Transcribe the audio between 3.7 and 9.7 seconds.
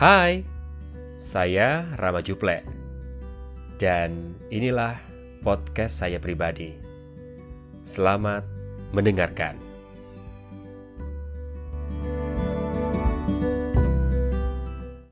dan inilah podcast saya pribadi. Selamat mendengarkan.